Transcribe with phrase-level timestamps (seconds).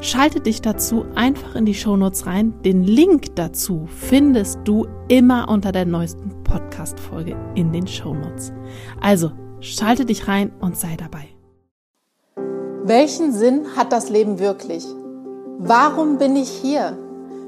[0.00, 2.52] Schalte dich dazu einfach in die Shownotes rein.
[2.64, 8.52] Den Link dazu findest du immer unter der neuesten Podcast-Folge in den Shownotes.
[9.00, 11.28] Also, schalte dich rein und sei dabei.
[12.84, 14.86] Welchen Sinn hat das Leben wirklich?
[15.58, 16.96] Warum bin ich hier?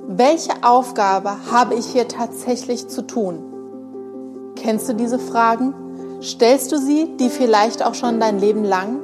[0.08, 3.40] Welche Aufgabe habe ich hier tatsächlich zu tun?
[4.56, 5.74] Kennst du diese Fragen?
[6.22, 9.00] Stellst du sie, die vielleicht auch schon dein Leben lang?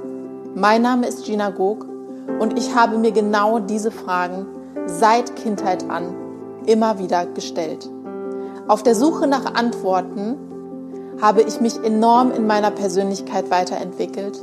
[0.55, 1.94] Mein Name ist Gina Gog
[2.39, 4.47] und ich habe mir genau diese Fragen
[4.87, 6.15] seit Kindheit an
[6.67, 7.89] immer wieder gestellt.
[8.67, 10.37] Auf der Suche nach Antworten
[11.21, 14.43] habe ich mich enorm in meiner Persönlichkeit weiterentwickelt,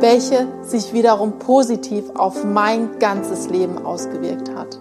[0.00, 4.78] welche sich wiederum positiv auf mein ganzes Leben ausgewirkt hat.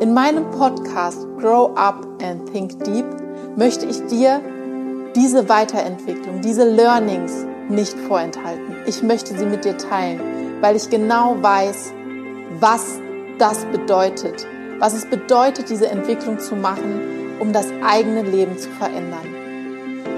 [0.00, 3.06] In meinem Podcast Grow Up and Think Deep
[3.56, 4.40] möchte ich dir
[5.14, 8.76] diese Weiterentwicklung, diese Learnings nicht vorenthalten.
[8.86, 11.92] Ich möchte sie mit dir teilen weil ich genau weiß,
[12.60, 13.00] was
[13.38, 14.46] das bedeutet,
[14.78, 19.36] was es bedeutet, diese Entwicklung zu machen, um das eigene Leben zu verändern.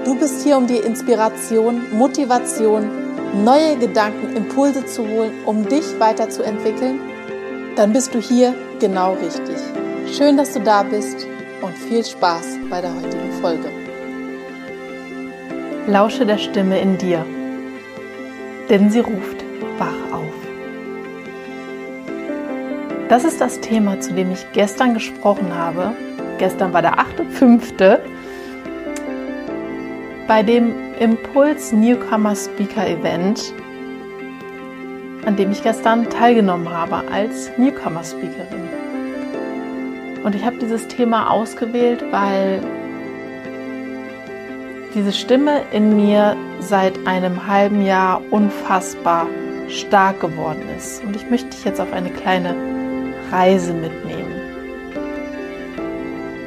[0.05, 2.89] Du bist hier, um dir Inspiration, Motivation,
[3.43, 6.99] neue Gedanken, Impulse zu holen, um dich weiterzuentwickeln.
[7.75, 9.57] Dann bist du hier genau richtig.
[10.11, 11.27] Schön, dass du da bist
[11.61, 13.69] und viel Spaß bei der heutigen Folge.
[15.87, 17.25] Lausche der Stimme in dir,
[18.69, 19.38] denn sie ruft
[19.79, 20.49] wach auf.
[23.09, 25.93] Das ist das Thema, zu dem ich gestern gesprochen habe.
[26.37, 27.99] Gestern war der 8.5.
[30.27, 33.51] bei dem Impuls Newcomer Speaker Event,
[35.25, 38.69] an dem ich gestern teilgenommen habe als Newcomer Speakerin.
[40.23, 42.61] Und ich habe dieses Thema ausgewählt, weil
[44.93, 49.27] diese Stimme in mir seit einem halben Jahr unfassbar
[49.69, 51.03] stark geworden ist.
[51.03, 52.55] Und ich möchte dich jetzt auf eine kleine
[53.31, 54.33] Reise mitnehmen.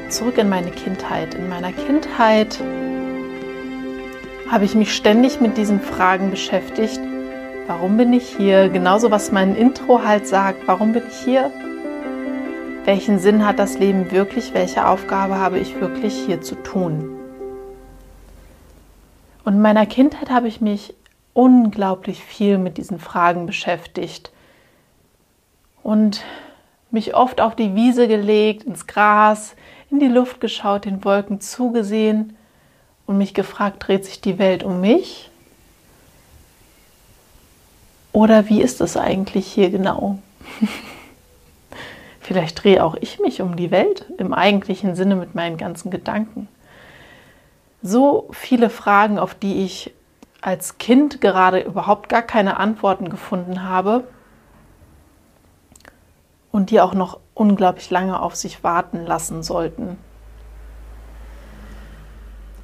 [0.09, 1.35] Zurück in meine Kindheit.
[1.35, 2.59] In meiner Kindheit
[4.51, 7.01] habe ich mich ständig mit diesen Fragen beschäftigt.
[7.67, 8.69] Warum bin ich hier?
[8.69, 10.67] Genauso was mein Intro halt sagt.
[10.67, 11.51] Warum bin ich hier?
[12.85, 14.53] Welchen Sinn hat das Leben wirklich?
[14.53, 17.19] Welche Aufgabe habe ich wirklich hier zu tun?
[19.45, 20.95] Und in meiner Kindheit habe ich mich
[21.35, 24.31] unglaublich viel mit diesen Fragen beschäftigt
[25.83, 26.23] und
[26.91, 29.55] mich oft auf die Wiese gelegt, ins Gras,
[29.91, 32.37] in die Luft geschaut, den Wolken zugesehen
[33.07, 35.31] und mich gefragt, dreht sich die Welt um mich?
[38.13, 40.19] Oder wie ist es eigentlich hier genau?
[42.21, 46.47] Vielleicht drehe auch ich mich um die Welt im eigentlichen Sinne mit meinen ganzen Gedanken.
[47.83, 49.93] So viele Fragen, auf die ich
[50.43, 54.05] als Kind gerade überhaupt gar keine Antworten gefunden habe
[56.51, 59.97] und die auch noch unglaublich lange auf sich warten lassen sollten.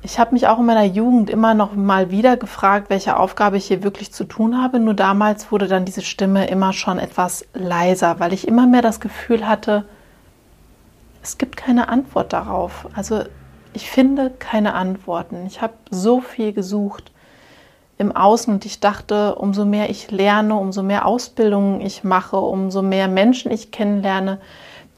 [0.03, 3.67] Ich habe mich auch in meiner Jugend immer noch mal wieder gefragt, welche Aufgabe ich
[3.67, 4.79] hier wirklich zu tun habe.
[4.81, 9.01] Nur damals wurde dann diese Stimme immer schon etwas leiser, weil ich immer mehr das
[9.01, 9.85] Gefühl hatte,
[11.23, 12.89] es gibt keine Antwort darauf.
[12.95, 13.25] Also
[13.73, 15.47] ich finde keine Antworten.
[15.47, 17.13] Ich habe so viel gesucht
[17.99, 18.55] im Außen.
[18.55, 23.51] Und ich dachte, umso mehr ich lerne, umso mehr Ausbildungen ich mache, umso mehr Menschen
[23.51, 24.41] ich kennenlerne,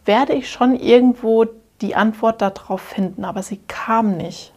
[0.04, 1.46] werde ich schon irgendwo
[1.80, 4.52] die Antwort darauf finden, aber sie kam nicht.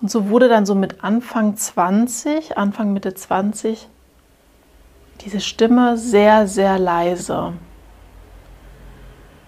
[0.00, 3.88] Und so wurde dann so mit Anfang 20, Anfang Mitte 20,
[5.22, 7.54] diese Stimme sehr, sehr leise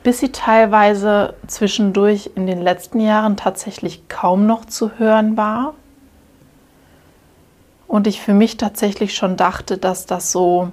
[0.03, 5.75] bis sie teilweise zwischendurch in den letzten Jahren tatsächlich kaum noch zu hören war.
[7.87, 10.71] Und ich für mich tatsächlich schon dachte, dass das so,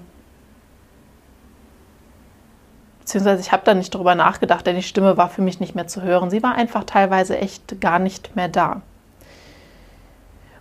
[3.00, 5.88] beziehungsweise ich habe da nicht drüber nachgedacht, denn die Stimme war für mich nicht mehr
[5.88, 6.30] zu hören.
[6.30, 8.82] Sie war einfach teilweise echt gar nicht mehr da.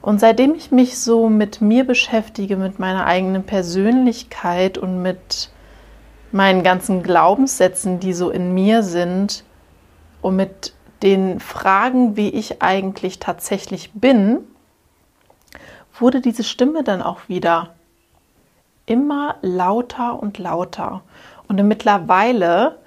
[0.00, 5.50] Und seitdem ich mich so mit mir beschäftige, mit meiner eigenen Persönlichkeit und mit
[6.32, 9.44] meinen ganzen Glaubenssätzen, die so in mir sind
[10.22, 14.38] und mit den Fragen, wie ich eigentlich tatsächlich bin,
[15.98, 17.74] wurde diese Stimme dann auch wieder
[18.86, 21.02] immer lauter und lauter.
[21.48, 22.78] Und mittlerweile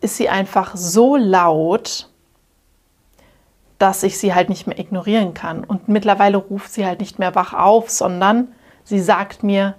[0.00, 2.08] ist sie einfach so laut,
[3.78, 5.64] dass ich sie halt nicht mehr ignorieren kann.
[5.64, 8.48] Und mittlerweile ruft sie halt nicht mehr wach auf, sondern
[8.84, 9.74] sie sagt mir,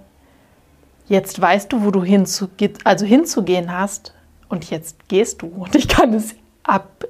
[1.06, 2.48] jetzt weißt du, wo du hinzu,
[2.84, 4.14] also hinzugehen hast
[4.48, 5.46] und jetzt gehst du.
[5.48, 7.04] Und ich kann es ab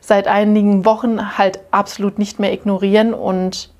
[0.00, 3.72] seit einigen Wochen halt absolut nicht mehr ignorieren und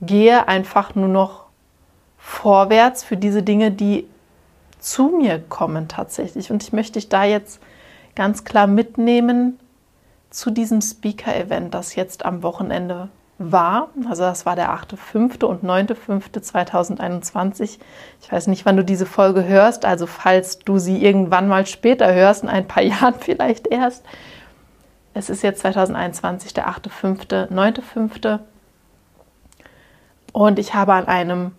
[0.00, 1.44] gehe einfach nur noch
[2.18, 4.06] vorwärts für diese Dinge, die
[4.78, 6.50] zu mir kommen tatsächlich.
[6.50, 7.60] Und ich möchte dich da jetzt
[8.14, 9.58] ganz klar mitnehmen
[10.30, 13.08] zu diesem Speaker-Event, das jetzt am Wochenende
[13.52, 13.88] war.
[14.08, 15.44] Also das war der 8.5.
[15.44, 17.78] und 9.5.2021.
[18.20, 19.84] Ich weiß nicht, wann du diese Folge hörst.
[19.84, 24.04] Also falls du sie irgendwann mal später hörst, in ein paar Jahren vielleicht erst.
[25.14, 28.40] Es ist jetzt 2021, der 8.5., 9.5.
[30.32, 31.52] Und ich habe an einem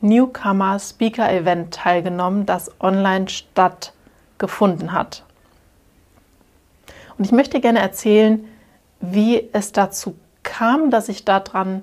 [0.00, 5.24] Newcomer Speaker Event teilgenommen, das online stattgefunden hat.
[7.18, 8.46] Und ich möchte gerne erzählen,
[9.00, 11.82] wie es dazu kam, dass ich daran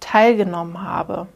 [0.00, 1.26] teilgenommen habe.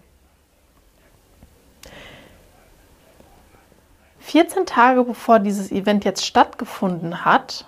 [4.20, 7.66] 14 Tage bevor dieses Event jetzt stattgefunden hat,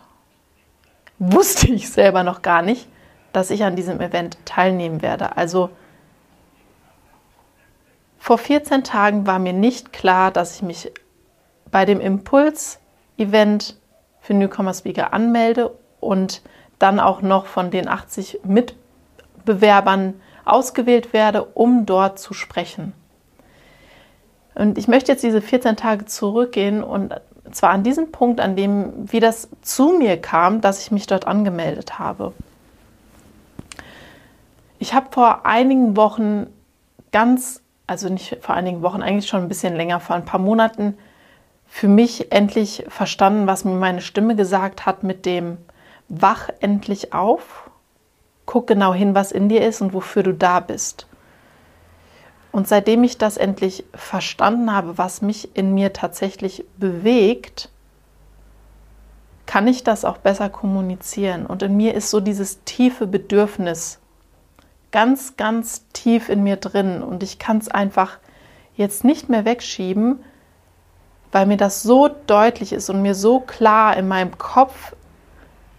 [1.19, 2.89] wusste ich selber noch gar nicht,
[3.33, 5.37] dass ich an diesem Event teilnehmen werde.
[5.37, 5.71] Also
[8.19, 10.93] vor 14 Tagen war mir nicht klar, dass ich mich
[11.71, 13.77] bei dem Impuls-Event
[14.21, 16.43] für Newcomer Speaker anmelde und
[16.79, 20.15] dann auch noch von den 80 Mitbewerbern
[20.45, 22.93] ausgewählt werde, um dort zu sprechen.
[24.55, 27.15] Und ich möchte jetzt diese 14 Tage zurückgehen und
[27.53, 31.27] zwar an diesem Punkt, an dem, wie das zu mir kam, dass ich mich dort
[31.27, 32.33] angemeldet habe.
[34.79, 36.47] Ich habe vor einigen Wochen
[37.13, 40.97] ganz, also nicht vor einigen Wochen, eigentlich schon ein bisschen länger, vor ein paar Monaten,
[41.67, 45.59] für mich endlich verstanden, was mir meine Stimme gesagt hat mit dem
[46.09, 47.71] Wach endlich auf,
[48.47, 51.07] guck genau hin, was in dir ist und wofür du da bist.
[52.53, 57.69] Und seitdem ich das endlich verstanden habe, was mich in mir tatsächlich bewegt,
[59.45, 61.45] kann ich das auch besser kommunizieren.
[61.45, 64.01] Und in mir ist so dieses tiefe Bedürfnis
[64.91, 67.03] ganz, ganz tief in mir drin.
[67.03, 68.19] Und ich kann es einfach
[68.75, 70.25] jetzt nicht mehr wegschieben,
[71.33, 74.96] weil mir das so deutlich ist und mir so klar in meinem Kopf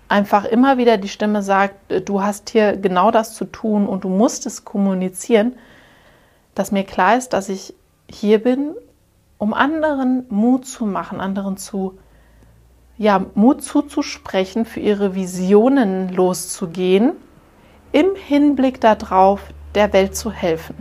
[0.09, 1.75] einfach immer wieder die Stimme sagt,
[2.07, 5.55] du hast hier genau das zu tun und du musst es kommunizieren
[6.57, 7.75] dass mir klar ist, dass ich
[8.09, 8.73] hier bin,
[9.37, 11.99] um anderen Mut zu machen, anderen zu
[12.97, 17.11] ja, Mut zuzusprechen, für ihre Visionen loszugehen,
[17.91, 19.41] im Hinblick darauf,
[19.75, 20.75] der Welt zu helfen.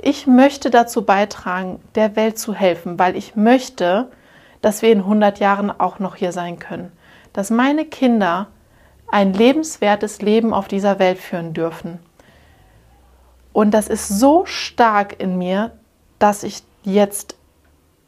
[0.00, 4.08] Ich möchte dazu beitragen, der Welt zu helfen, weil ich möchte,
[4.62, 6.92] dass wir in 100 Jahren auch noch hier sein können.
[7.34, 8.46] Dass meine Kinder
[9.08, 11.98] ein lebenswertes Leben auf dieser Welt führen dürfen.
[13.52, 15.72] Und das ist so stark in mir,
[16.18, 17.36] dass ich jetzt,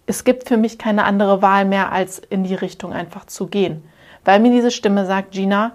[0.06, 3.84] es gibt für mich keine andere Wahl mehr, als in die Richtung einfach zu gehen.
[4.24, 5.72] Weil mir diese Stimme sagt, Gina,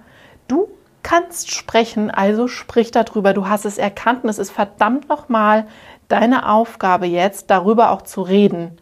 [0.48, 0.68] du
[1.04, 3.34] kannst sprechen, also sprich darüber.
[3.34, 5.68] Du hast es erkannt und es ist verdammt nochmal
[6.08, 8.78] deine Aufgabe jetzt, darüber auch zu reden.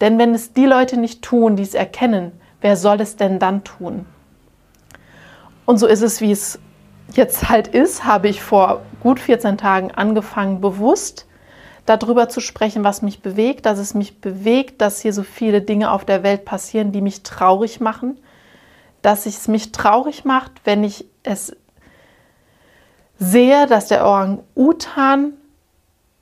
[0.00, 3.64] Denn wenn es die Leute nicht tun, die es erkennen, wer soll es denn dann
[3.64, 4.06] tun?
[5.66, 6.58] Und so ist es, wie es
[7.12, 11.26] jetzt halt ist, habe ich vor gut 14 Tagen angefangen, bewusst
[11.86, 15.90] darüber zu sprechen, was mich bewegt, dass es mich bewegt, dass hier so viele Dinge
[15.90, 18.18] auf der Welt passieren, die mich traurig machen,
[19.02, 21.56] dass es mich traurig macht, wenn ich es
[23.18, 25.32] sehe, dass der Orang-Utan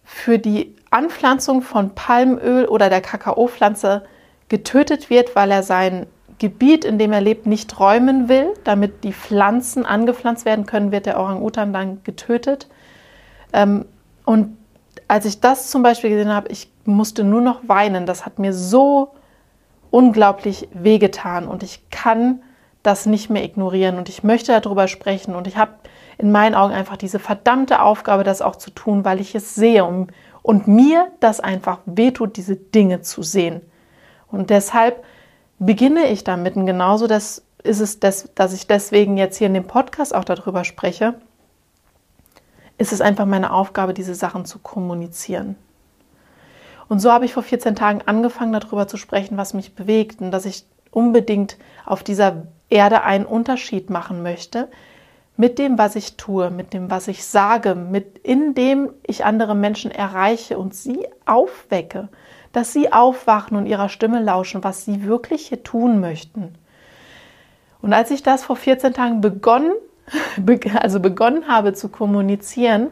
[0.05, 4.05] für die Anpflanzung von Palmöl oder der Kakaopflanze
[4.49, 6.07] getötet wird, weil er sein
[6.39, 11.07] Gebiet, in dem er lebt, nicht räumen will, damit die Pflanzen angepflanzt werden können, wird
[11.07, 12.69] der Orang-Utan dann getötet.
[13.53, 13.87] Ähm,
[14.25, 14.57] und
[15.09, 18.07] als ich das zum Beispiel gesehen habe, ich musste nur noch weinen.
[18.07, 19.11] Das hat mir so
[19.91, 22.43] unglaublich wehgetan und ich kann
[22.83, 25.73] das nicht mehr ignorieren und ich möchte darüber sprechen und ich habe
[26.19, 29.85] in meinen Augen einfach diese verdammte Aufgabe, das auch zu tun, weil ich es sehe
[29.85, 30.11] und,
[30.43, 33.61] und mir das einfach wehtut, diese Dinge zu sehen.
[34.31, 35.05] Und deshalb
[35.59, 36.57] beginne ich damit.
[36.57, 40.25] Und genauso das ist es, das, dass ich deswegen jetzt hier in dem Podcast auch
[40.25, 41.15] darüber spreche,
[42.79, 45.57] ist es einfach meine Aufgabe, diese Sachen zu kommunizieren.
[46.89, 50.31] Und so habe ich vor 14 Tagen angefangen, darüber zu sprechen, was mich bewegt und
[50.31, 54.69] dass ich unbedingt auf dieser Erde einen Unterschied machen möchte
[55.37, 59.55] mit dem, was ich tue, mit dem, was ich sage, mit in dem ich andere
[59.55, 62.09] Menschen erreiche und sie aufwecke,
[62.53, 66.55] dass sie aufwachen und ihrer Stimme lauschen, was sie wirklich hier tun möchten.
[67.83, 69.73] Und als ich das vor 14 Tagen begonnen,
[70.81, 72.89] also begonnen habe zu kommunizieren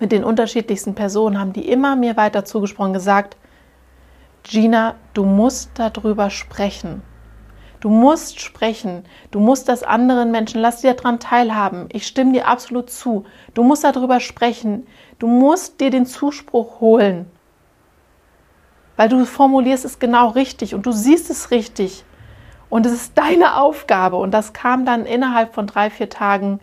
[0.00, 3.36] mit den unterschiedlichsten Personen, haben die immer mir weiter zugesprochen, gesagt,
[4.42, 7.02] Gina, du musst darüber sprechen.
[7.82, 9.04] Du musst sprechen.
[9.32, 11.88] Du musst das anderen Menschen, lass dir daran teilhaben.
[11.92, 13.24] Ich stimme dir absolut zu.
[13.54, 14.86] Du musst darüber sprechen.
[15.18, 17.26] Du musst dir den Zuspruch holen.
[19.02, 22.04] Weil du formulierst es genau richtig und du siehst es richtig.
[22.70, 24.14] Und es ist deine Aufgabe.
[24.14, 26.60] Und das kam dann innerhalb von drei, vier Tagen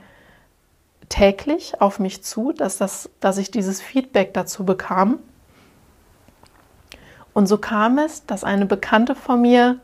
[1.09, 5.19] täglich auf mich zu, dass, das, dass ich dieses Feedback dazu bekam.
[7.33, 9.81] Und so kam es, dass eine Bekannte von mir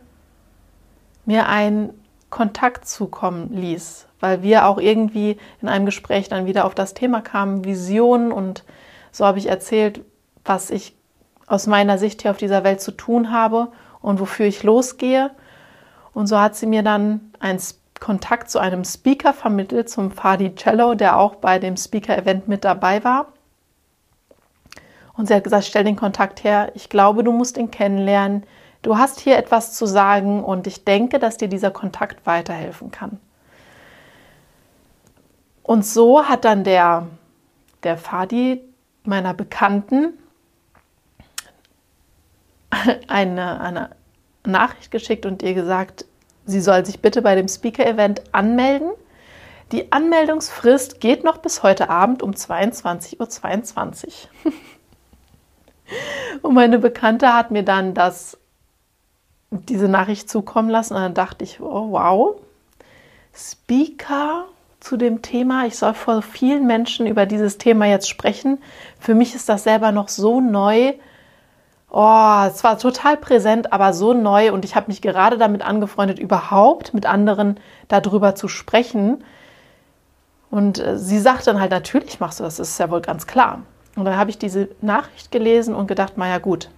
[1.25, 1.89] mir einen
[2.29, 7.19] Kontakt zukommen ließ, weil wir auch irgendwie in einem Gespräch dann wieder auf das Thema
[7.19, 8.63] kamen, Visionen und
[9.11, 10.05] so habe ich erzählt,
[10.45, 10.95] was ich
[11.47, 13.69] aus meiner Sicht hier auf dieser Welt zu tun habe
[14.01, 15.31] und wofür ich losgehe.
[16.13, 17.59] Und so hat sie mir dann einen
[17.99, 23.03] Kontakt zu einem Speaker vermittelt, zum Fadi Cello, der auch bei dem Speaker-Event mit dabei
[23.03, 23.27] war.
[25.13, 28.43] Und sie hat gesagt, stell den Kontakt her, ich glaube, du musst ihn kennenlernen.
[28.81, 33.19] Du hast hier etwas zu sagen und ich denke, dass dir dieser Kontakt weiterhelfen kann.
[35.63, 37.07] Und so hat dann der,
[37.83, 38.61] der Fadi
[39.03, 40.13] meiner Bekannten
[43.07, 43.89] eine, eine
[44.45, 46.05] Nachricht geschickt und ihr gesagt,
[46.45, 48.91] sie soll sich bitte bei dem Speaker-Event anmelden.
[49.71, 53.29] Die Anmeldungsfrist geht noch bis heute Abend um 22.22 Uhr.
[53.29, 54.29] 22.
[56.43, 58.37] und meine Bekannte hat mir dann das,
[59.49, 62.35] diese Nachricht zukommen lassen und dann dachte ich, oh, wow,
[63.33, 64.45] Speaker
[64.79, 65.65] zu dem Thema.
[65.65, 68.59] Ich soll vor vielen Menschen über dieses Thema jetzt sprechen.
[68.99, 70.93] Für mich ist das selber noch so neu
[71.95, 76.19] oh, es war total präsent, aber so neu und ich habe mich gerade damit angefreundet,
[76.19, 79.23] überhaupt mit anderen darüber zu sprechen.
[80.51, 83.27] Und äh, sie sagt dann halt, natürlich machst du das, das ist ja wohl ganz
[83.27, 83.61] klar.
[83.95, 86.69] Und dann habe ich diese Nachricht gelesen und gedacht, naja gut.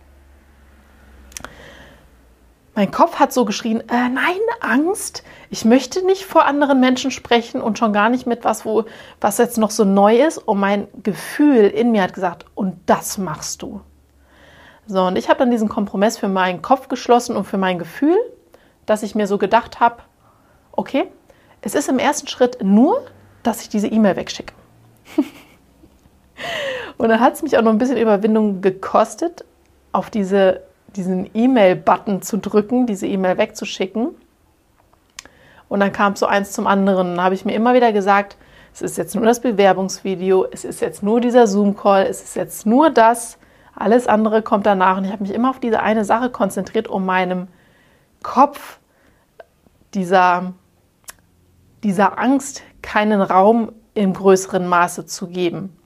[2.76, 7.60] Mein Kopf hat so geschrien, äh, nein, Angst, ich möchte nicht vor anderen Menschen sprechen
[7.60, 8.86] und schon gar nicht mit was, wo,
[9.20, 10.38] was jetzt noch so neu ist.
[10.38, 13.82] Und mein Gefühl in mir hat gesagt, und das machst du.
[14.88, 18.18] So, und ich habe dann diesen Kompromiss für meinen Kopf geschlossen und für mein Gefühl,
[18.86, 19.98] dass ich mir so gedacht habe,
[20.72, 21.08] okay,
[21.62, 23.02] es ist im ersten Schritt nur,
[23.44, 24.54] dass ich diese E-Mail wegschicke.
[26.98, 29.44] und dann hat es mich auch noch ein bisschen Überwindung gekostet,
[29.92, 30.62] auf diese,
[30.96, 34.16] diesen E-Mail-Button zu drücken, diese E-Mail wegzuschicken.
[35.68, 37.16] Und dann kam so eins zum anderen.
[37.16, 38.38] Dann habe ich mir immer wieder gesagt,
[38.74, 42.66] es ist jetzt nur das Bewerbungsvideo, es ist jetzt nur dieser Zoom-Call, es ist jetzt
[42.66, 43.38] nur das.
[43.80, 44.98] Alles andere kommt danach.
[44.98, 47.48] Und ich habe mich immer auf diese eine Sache konzentriert, um meinem
[48.24, 48.80] Kopf
[49.94, 50.54] dieser,
[51.84, 55.78] dieser Angst keinen Raum im größeren Maße zu geben.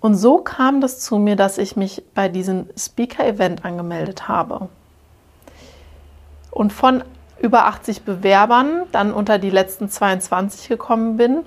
[0.00, 4.68] Und so kam das zu mir, dass ich mich bei diesem Speaker-Event angemeldet habe.
[6.50, 7.04] Und von
[7.40, 11.44] über 80 Bewerbern dann unter die letzten 22 gekommen bin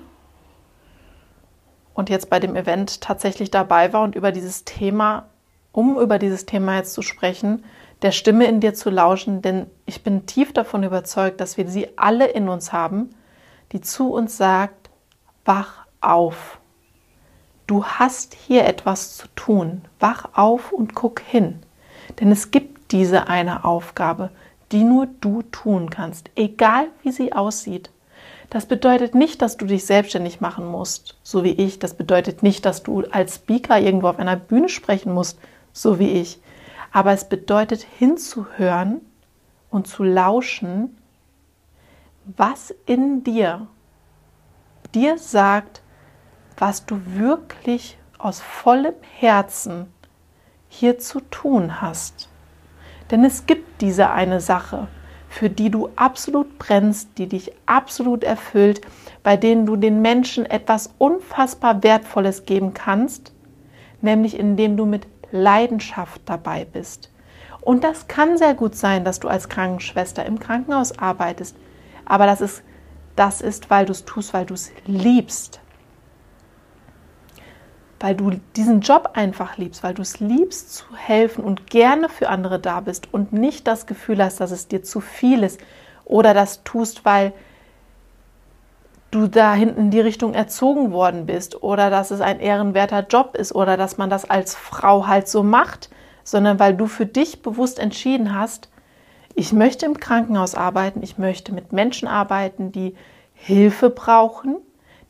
[1.96, 5.30] und jetzt bei dem Event tatsächlich dabei war und über dieses Thema,
[5.72, 7.64] um über dieses Thema jetzt zu sprechen,
[8.02, 11.88] der Stimme in dir zu lauschen, denn ich bin tief davon überzeugt, dass wir sie
[11.96, 13.14] alle in uns haben,
[13.72, 14.90] die zu uns sagt,
[15.46, 16.60] wach auf.
[17.66, 19.82] Du hast hier etwas zu tun.
[19.98, 21.62] Wach auf und guck hin.
[22.20, 24.30] Denn es gibt diese eine Aufgabe,
[24.70, 27.90] die nur du tun kannst, egal wie sie aussieht.
[28.50, 31.78] Das bedeutet nicht, dass du dich selbstständig machen musst, so wie ich.
[31.78, 35.38] Das bedeutet nicht, dass du als Speaker irgendwo auf einer Bühne sprechen musst,
[35.72, 36.40] so wie ich.
[36.92, 39.00] Aber es bedeutet hinzuhören
[39.70, 40.96] und zu lauschen,
[42.24, 43.66] was in dir
[44.94, 45.82] dir sagt,
[46.56, 49.92] was du wirklich aus vollem Herzen
[50.68, 52.28] hier zu tun hast.
[53.10, 54.88] Denn es gibt diese eine Sache,
[55.36, 58.80] für die du absolut brennst, die dich absolut erfüllt,
[59.22, 63.32] bei denen du den Menschen etwas unfassbar Wertvolles geben kannst,
[64.00, 67.10] nämlich indem du mit Leidenschaft dabei bist.
[67.60, 71.54] Und das kann sehr gut sein, dass du als Krankenschwester im Krankenhaus arbeitest,
[72.06, 72.62] aber das ist,
[73.14, 75.60] das ist weil du es tust, weil du es liebst,
[78.00, 82.28] weil du diesen Job einfach liebst, weil du es liebst zu helfen und gerne für
[82.28, 85.60] andere da bist und nicht das Gefühl hast, dass es dir zu viel ist
[86.04, 87.32] oder das tust, weil
[89.10, 93.34] du da hinten in die Richtung erzogen worden bist oder dass es ein ehrenwerter Job
[93.36, 95.88] ist oder dass man das als Frau halt so macht,
[96.22, 98.68] sondern weil du für dich bewusst entschieden hast,
[99.34, 102.94] ich möchte im Krankenhaus arbeiten, ich möchte mit Menschen arbeiten, die
[103.34, 104.56] Hilfe brauchen,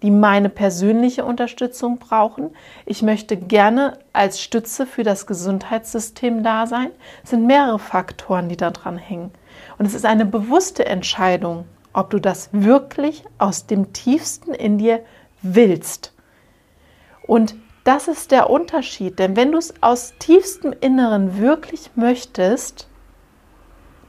[0.03, 2.51] die meine persönliche Unterstützung brauchen.
[2.85, 6.91] Ich möchte gerne als Stütze für das Gesundheitssystem da sein.
[7.25, 9.31] Es sind mehrere Faktoren, die da dran hängen.
[9.79, 15.01] Und es ist eine bewusste Entscheidung, ob du das wirklich aus dem tiefsten in dir
[15.41, 16.13] willst.
[17.27, 22.89] Und das ist der Unterschied, denn wenn du es aus tiefstem Inneren wirklich möchtest,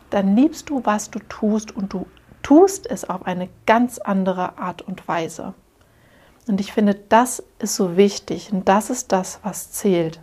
[0.10, 2.08] dann liebst du, was du tust und du
[2.44, 5.53] tust es auf eine ganz andere Art und Weise.
[6.48, 10.20] Und ich finde, das ist so wichtig und das ist das, was zählt.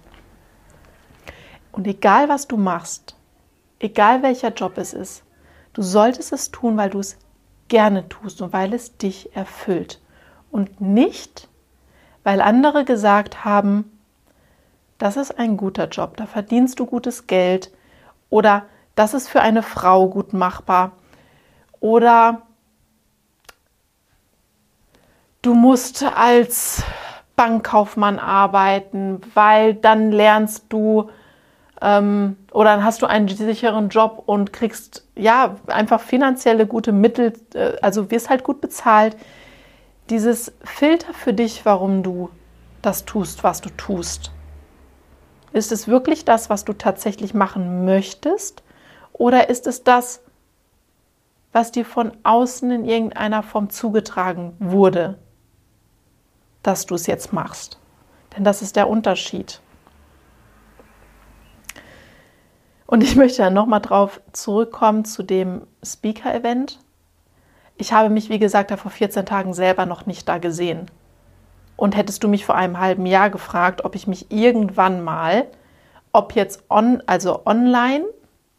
[1.71, 3.14] Und egal, was du machst,
[3.78, 5.23] egal welcher Job es ist,
[5.75, 7.19] du solltest es tun, weil du es
[7.69, 10.00] gerne tust und weil es dich erfüllt.
[10.50, 11.49] Und nicht,
[12.23, 13.90] weil andere gesagt haben,
[14.99, 17.73] das ist ein guter Job, da verdienst du gutes Geld
[18.31, 18.64] oder
[18.95, 20.93] das ist für eine Frau gut machbar
[21.81, 22.43] oder
[25.45, 26.83] du musst als
[27.37, 31.11] Bankkaufmann arbeiten, weil dann lernst du
[31.83, 37.35] ähm, oder dann hast du einen sicheren Job und kriegst ja einfach finanzielle gute Mittel,
[37.55, 39.17] äh, also wirst halt gut bezahlt.
[40.11, 42.31] Dieses Filter für dich, warum du
[42.81, 44.31] das tust, was du tust.
[45.53, 48.63] Ist es wirklich das, was du tatsächlich machen möchtest?
[49.13, 50.23] Oder ist es das,
[51.53, 55.19] was dir von außen in irgendeiner Form zugetragen wurde?
[56.64, 57.78] Dass du es jetzt machst.
[58.37, 59.61] Denn das ist der Unterschied.
[62.87, 66.80] Und ich möchte dann nochmal drauf zurückkommen zu dem Speaker-Event.
[67.76, 70.90] Ich habe mich, wie gesagt, da vor 14 Tagen selber noch nicht da gesehen.
[71.76, 75.47] Und hättest du mich vor einem halben Jahr gefragt, ob ich mich irgendwann mal,
[76.12, 78.04] ob jetzt on, also online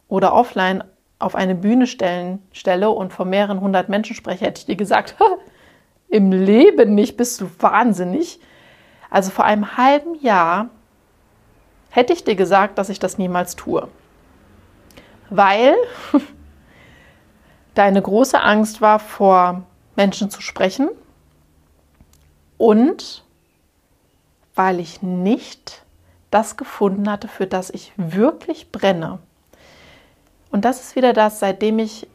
[0.10, 0.84] oder offline,
[1.18, 5.16] auf eine Bühne stellen, stelle und vor mehreren hundert Menschen spreche, hätte ich dir gesagt,
[6.16, 8.40] im Leben nicht, bist du wahnsinnig.
[9.10, 10.70] Also vor einem halben Jahr
[11.90, 13.90] hätte ich dir gesagt, dass ich das niemals tue.
[15.30, 15.76] Weil
[17.74, 19.64] deine große Angst war, vor
[19.98, 20.88] Menschen zu sprechen
[22.58, 23.26] und
[24.56, 25.84] weil ich nicht
[26.32, 29.20] das gefunden hatte, für das ich wirklich brenne.
[30.50, 32.08] Und das ist wieder das, seitdem ich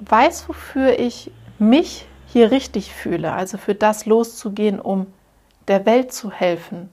[0.00, 5.06] weiß, wofür ich mich hier richtig fühle, also für das loszugehen, um
[5.68, 6.88] der Welt zu helfen.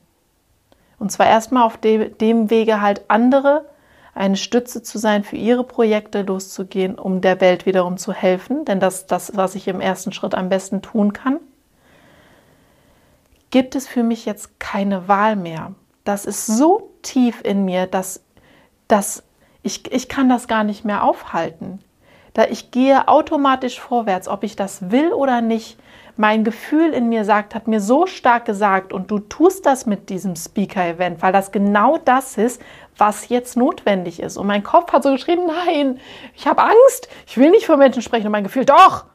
[1.00, 3.66] Und zwar erstmal auf dem Wege halt andere
[4.14, 8.82] eine Stütze zu sein, für ihre Projekte loszugehen, um der Welt wiederum zu helfen, denn
[8.82, 11.40] das ist das, was ich im ersten Schritt am besten tun kann.
[13.50, 15.74] Gibt es für mich jetzt keine Wahl mehr.
[16.04, 18.22] Das ist so tief in mir, dass,
[18.90, 19.24] dass
[19.64, 21.80] ich, ich kann das gar nicht mehr aufhalten.
[22.34, 25.78] Da ich gehe automatisch vorwärts, ob ich das will oder nicht.
[26.16, 30.10] Mein Gefühl in mir sagt, hat mir so stark gesagt und du tust das mit
[30.10, 32.62] diesem Speaker-Event, weil das genau das ist,
[32.98, 34.38] was jetzt notwendig ist.
[34.38, 36.00] Und mein Kopf hat so geschrien, nein,
[36.36, 38.26] ich habe Angst, ich will nicht vor Menschen sprechen.
[38.26, 39.06] Und mein Gefühl, doch,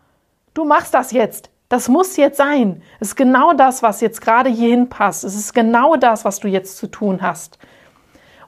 [0.54, 1.50] du machst das jetzt.
[1.68, 2.82] Das muss jetzt sein.
[3.00, 5.24] Es ist genau das, was jetzt gerade hierhin passt.
[5.24, 7.58] Es ist genau das, was du jetzt zu tun hast.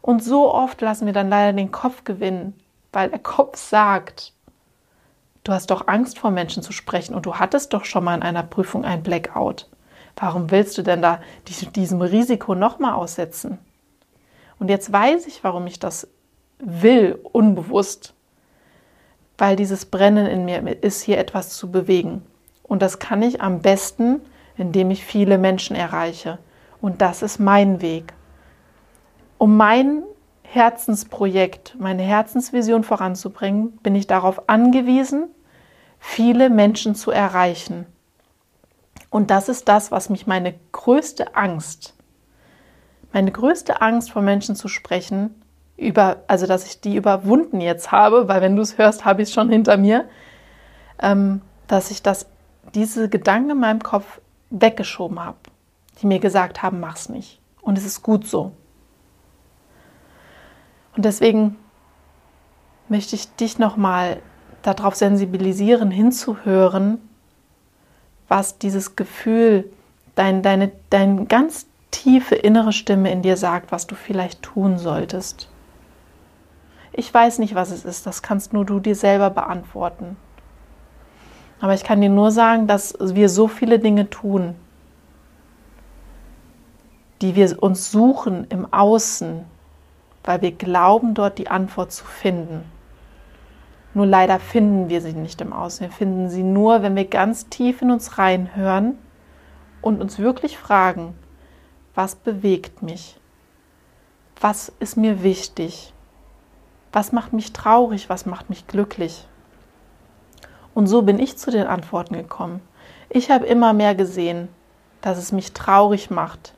[0.01, 2.55] Und so oft lassen wir dann leider den Kopf gewinnen,
[2.93, 4.33] weil der Kopf sagt,
[5.47, 8.25] Du hast doch Angst vor Menschen zu sprechen und du hattest doch schon mal in
[8.25, 9.69] einer Prüfung ein Blackout.
[10.17, 11.21] Warum willst du denn da
[11.77, 13.59] diesem Risiko nochmal aussetzen?
[14.59, 16.09] Und jetzt weiß ich, warum ich das
[16.59, 18.13] will, unbewusst.
[19.39, 22.27] Weil dieses Brennen in mir ist, hier etwas zu bewegen.
[22.65, 24.23] Und das kann ich am besten,
[24.57, 26.41] indem ich viele Menschen erreiche.
[26.81, 28.15] Und das ist mein Weg.
[29.39, 30.03] Um mein
[30.43, 35.29] Herzensprojekt, meine Herzensvision voranzubringen, bin ich darauf angewiesen,
[35.99, 37.87] viele Menschen zu erreichen.
[39.11, 41.95] Und das ist das, was mich meine größte Angst,
[43.13, 45.43] meine größte Angst vor Menschen zu sprechen,
[45.77, 49.29] über, also dass ich die überwunden jetzt habe, weil wenn du es hörst, habe ich
[49.29, 50.09] es schon hinter mir,
[51.01, 52.27] ähm, dass ich das,
[52.75, 55.39] diese Gedanken in meinem Kopf weggeschoben habe,
[56.01, 57.41] die mir gesagt haben, mach's nicht.
[57.61, 58.53] Und es ist gut so.
[60.97, 61.57] Und deswegen
[62.89, 64.23] möchte ich dich nochmal
[64.67, 66.99] darauf sensibilisieren, hinzuhören,
[68.29, 69.71] was dieses Gefühl,
[70.15, 75.49] dein, deine, deine ganz tiefe innere Stimme in dir sagt, was du vielleicht tun solltest.
[76.93, 80.17] Ich weiß nicht, was es ist, das kannst nur du dir selber beantworten.
[81.61, 84.55] Aber ich kann dir nur sagen, dass wir so viele Dinge tun,
[87.23, 89.45] die wir uns suchen im Außen,
[90.25, 92.65] weil wir glauben, dort die Antwort zu finden.
[93.97, 95.87] Nur leider finden wir sie nicht im Außen.
[95.87, 98.99] Wir finden sie nur, wenn wir ganz tief in uns reinhören
[99.81, 101.15] und uns wirklich fragen,
[101.95, 103.19] was bewegt mich?
[104.39, 105.95] Was ist mir wichtig?
[106.93, 108.11] Was macht mich traurig?
[108.11, 109.27] Was macht mich glücklich?
[110.75, 112.61] Und so bin ich zu den Antworten gekommen.
[113.09, 114.49] Ich habe immer mehr gesehen,
[115.01, 116.53] dass es mich traurig macht,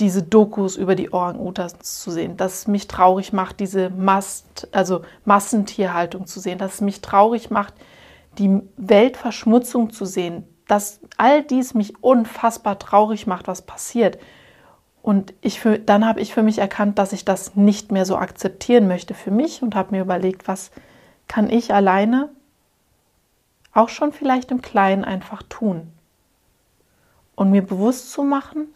[0.00, 5.02] diese Dokus über die Orang-Utans zu sehen, dass es mich traurig macht, diese Mast, also
[5.24, 7.74] Massentierhaltung zu sehen, dass es mich traurig macht,
[8.38, 14.18] die Weltverschmutzung zu sehen, dass all dies mich unfassbar traurig macht, was passiert.
[15.02, 18.16] Und ich für, dann habe ich für mich erkannt, dass ich das nicht mehr so
[18.16, 20.70] akzeptieren möchte für mich und habe mir überlegt, was
[21.28, 22.28] kann ich alleine
[23.72, 25.92] auch schon vielleicht im Kleinen einfach tun.
[27.34, 28.68] Und mir bewusst zu machen,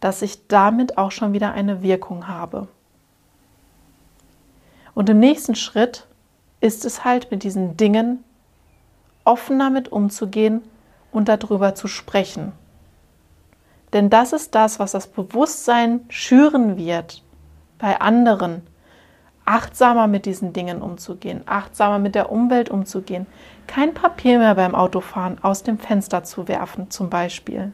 [0.00, 2.68] dass ich damit auch schon wieder eine Wirkung habe.
[4.94, 6.06] Und im nächsten Schritt
[6.60, 8.24] ist es halt mit diesen Dingen
[9.24, 10.62] offen damit umzugehen
[11.12, 12.52] und darüber zu sprechen.
[13.92, 17.22] Denn das ist das, was das Bewusstsein schüren wird
[17.78, 18.62] bei anderen,
[19.44, 23.26] achtsamer mit diesen Dingen umzugehen, achtsamer mit der Umwelt umzugehen,
[23.66, 27.72] kein Papier mehr beim Autofahren aus dem Fenster zu werfen zum Beispiel.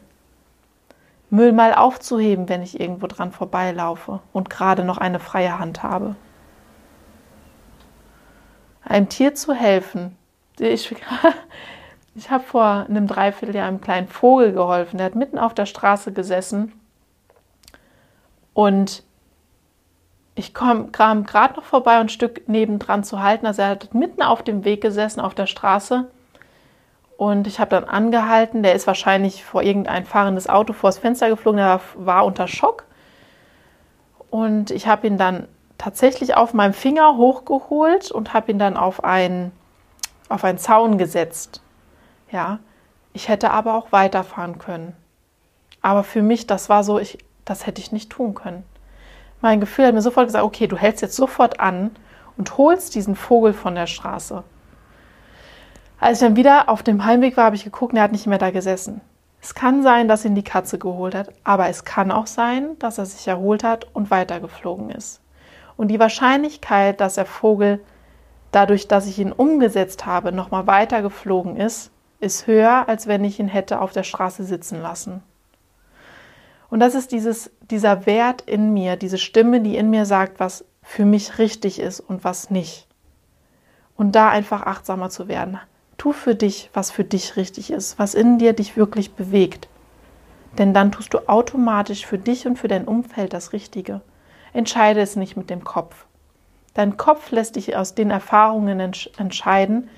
[1.29, 6.15] Müll mal aufzuheben, wenn ich irgendwo dran vorbeilaufe und gerade noch eine freie Hand habe.
[8.83, 10.15] Einem Tier zu helfen.
[10.57, 10.95] Ich,
[12.15, 14.97] ich habe vor einem Dreivierteljahr einem kleinen Vogel geholfen.
[14.97, 16.71] Der hat mitten auf der Straße gesessen
[18.53, 19.03] und
[20.33, 23.45] ich kam, kam gerade noch vorbei, ein Stück nebendran zu halten.
[23.45, 26.09] Also er hat mitten auf dem Weg gesessen, auf der Straße
[27.17, 28.61] und ich habe dann angehalten.
[28.61, 31.57] Der ist wahrscheinlich vor irgendein fahrendes Auto vors Fenster geflogen.
[31.57, 32.85] Der war unter Schock.
[34.29, 35.47] Und ich habe ihn dann
[35.79, 39.51] tatsächlich auf meinem Finger hochgeholt und habe ihn dann auf einen,
[40.29, 41.61] auf einen Zaun gesetzt.
[42.31, 42.59] Ja,
[43.13, 44.95] ich hätte aber auch weiterfahren können.
[45.81, 48.63] Aber für mich, das war so, ich, das hätte ich nicht tun können.
[49.41, 51.95] Mein Gefühl hat mir sofort gesagt, okay, du hältst jetzt sofort an
[52.37, 54.43] und holst diesen Vogel von der Straße.
[55.99, 58.37] Als ich dann wieder auf dem Heimweg war, habe ich geguckt, er hat nicht mehr
[58.37, 59.01] da gesessen.
[59.41, 62.97] Es kann sein, dass ihn die Katze geholt hat, aber es kann auch sein, dass
[62.97, 65.21] er sich erholt hat und weitergeflogen ist.
[65.75, 67.79] Und die Wahrscheinlichkeit, dass der Vogel
[68.51, 73.47] dadurch, dass ich ihn umgesetzt habe, nochmal weitergeflogen ist, ist höher, als wenn ich ihn
[73.47, 75.23] hätte auf der Straße sitzen lassen.
[76.69, 80.65] Und das ist dieses, dieser Wert in mir, diese Stimme, die in mir sagt, was
[80.81, 82.87] für mich richtig ist und was nicht.
[83.95, 85.59] Und da einfach achtsamer zu werden.
[85.97, 89.67] Tu für dich, was für dich richtig ist, was in dir dich wirklich bewegt.
[90.57, 94.01] Denn dann tust du automatisch für dich und für dein Umfeld das Richtige.
[94.53, 96.05] Entscheide es nicht mit dem Kopf.
[96.73, 99.89] Dein Kopf lässt dich aus den Erfahrungen entscheiden,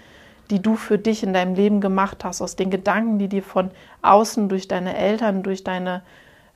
[0.49, 3.71] die du für dich in deinem Leben gemacht hast, aus den Gedanken, die dir von
[4.01, 6.01] außen durch deine Eltern, durch deine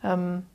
[0.03, 0.45] ähm,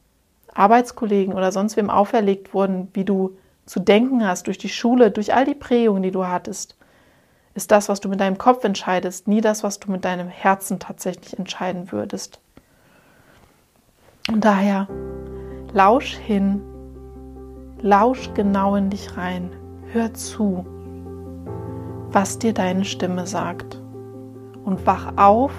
[0.55, 5.35] Arbeitskollegen oder sonst wem auferlegt wurden, wie du zu denken hast, durch die Schule, durch
[5.35, 6.78] all die Prägungen, die du hattest
[7.59, 10.79] ist das, was du mit deinem Kopf entscheidest, nie das, was du mit deinem Herzen
[10.79, 12.39] tatsächlich entscheiden würdest.
[14.29, 14.87] Und daher
[15.73, 16.63] lausch hin,
[17.81, 19.51] lausch genau in dich rein,
[19.93, 20.65] hör zu,
[22.13, 23.83] was dir deine Stimme sagt
[24.65, 25.53] und wach auf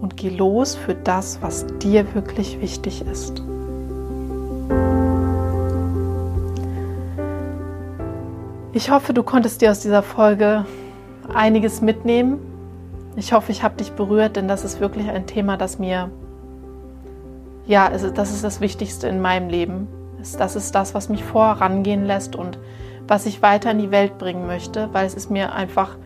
[0.00, 3.42] und geh los für das, was dir wirklich wichtig ist.
[8.72, 10.64] Ich hoffe, du konntest dir aus dieser Folge
[11.34, 12.38] einiges mitnehmen.
[13.16, 16.10] Ich hoffe, ich habe dich berührt, denn das ist wirklich ein Thema, das mir,
[17.66, 19.88] ja, das ist das Wichtigste in meinem Leben.
[20.38, 22.58] Das ist das, was mich vorangehen lässt und
[23.06, 25.96] was ich weiter in die Welt bringen möchte, weil es ist mir einfach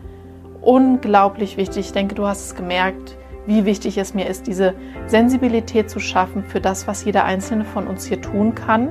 [0.61, 1.87] unglaublich wichtig.
[1.87, 4.75] Ich denke, du hast es gemerkt, wie wichtig es mir ist, diese
[5.07, 8.89] Sensibilität zu schaffen für das, was jeder einzelne von uns hier tun kann,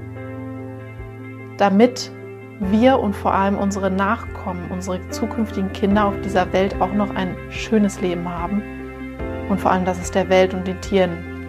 [1.57, 2.11] damit
[2.61, 7.35] wir und vor allem unsere Nachkommen, unsere zukünftigen Kinder auf dieser Welt auch noch ein
[7.49, 8.63] schönes Leben haben
[9.49, 11.49] und vor allem, dass es der Welt und den Tieren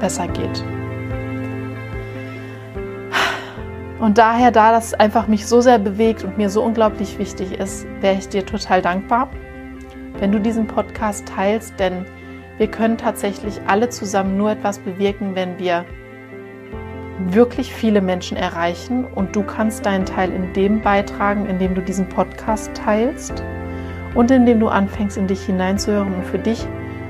[0.00, 0.64] besser geht.
[4.00, 7.86] Und daher, da das einfach mich so sehr bewegt und mir so unglaublich wichtig ist,
[8.00, 9.28] wäre ich dir total dankbar,
[10.18, 12.06] wenn du diesen Podcast teilst, denn
[12.56, 15.84] wir können tatsächlich alle zusammen nur etwas bewirken, wenn wir
[17.28, 22.08] wirklich viele Menschen erreichen und du kannst deinen Teil in dem beitragen, indem du diesen
[22.08, 23.42] Podcast teilst
[24.14, 26.66] und indem du anfängst, in dich hineinzuhören und für dich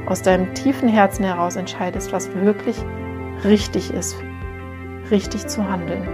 [0.06, 2.76] aus deinem tiefen Herzen heraus entscheidest, was wirklich
[3.44, 4.16] richtig ist,
[5.10, 6.06] richtig zu handeln.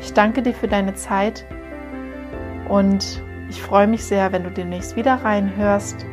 [0.00, 1.46] Ich danke dir für deine Zeit
[2.68, 6.04] und ich freue mich sehr, wenn du demnächst wieder reinhörst.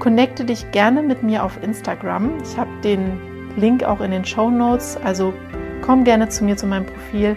[0.00, 2.32] Connecte dich gerne mit mir auf Instagram.
[2.42, 3.20] Ich habe den
[3.56, 5.32] Link auch in den Show Notes, also
[5.82, 7.36] komm gerne zu mir zu meinem Profil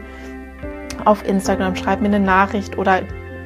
[1.04, 3.02] auf Instagram, schreib mir eine Nachricht oder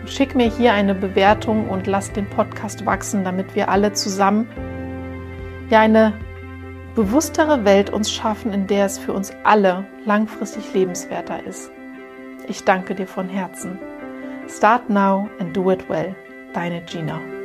[0.05, 4.47] schick mir hier eine Bewertung und lass den Podcast wachsen, damit wir alle zusammen
[5.69, 6.13] ja eine
[6.95, 11.71] bewusstere Welt uns schaffen, in der es für uns alle langfristig lebenswerter ist.
[12.47, 13.79] Ich danke dir von Herzen.
[14.47, 16.15] Start now and do it well.
[16.53, 17.38] Deine Gina.